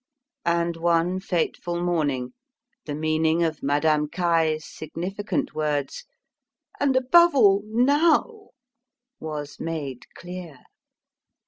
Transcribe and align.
And 0.47 0.77
one 0.77 1.19
fateful 1.19 1.79
morning 1.79 2.33
the 2.85 2.95
meaning 2.95 3.43
of 3.43 3.61
Madame 3.61 4.09
Caille's 4.09 4.65
significant 4.65 5.53
words 5.53 6.05
"and 6.79 6.95
above 6.95 7.35
all, 7.35 7.61
now!" 7.67 8.47
was 9.19 9.59
made 9.59 10.05
clear. 10.15 10.63